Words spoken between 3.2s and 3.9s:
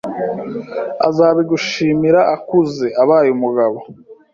umugabo